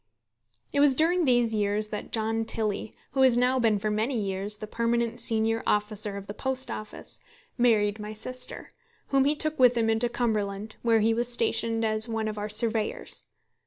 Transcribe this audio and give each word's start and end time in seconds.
It 0.73 0.79
was 0.79 0.95
during 0.95 1.25
these 1.25 1.53
years 1.53 1.89
that 1.89 2.11
John 2.11 2.43
Tilley, 2.43 2.91
who 3.11 3.21
has 3.21 3.37
now 3.37 3.59
been 3.59 3.77
for 3.77 3.91
many 3.91 4.19
years 4.19 4.57
the 4.57 4.65
permanent 4.65 5.19
senior 5.19 5.61
officer 5.67 6.17
of 6.17 6.25
the 6.25 6.33
Post 6.33 6.71
Office, 6.71 7.19
married 7.55 7.99
my 7.99 8.11
sister, 8.13 8.71
whom 9.09 9.25
he 9.25 9.35
took 9.35 9.59
with 9.59 9.77
him 9.77 9.91
into 9.91 10.09
Cumberland, 10.09 10.75
where 10.81 11.01
he 11.01 11.13
was 11.13 11.31
stationed 11.31 11.85
as 11.85 12.09
one 12.09 12.27
of 12.27 12.39
our 12.39 12.49
surveyors. 12.49 13.25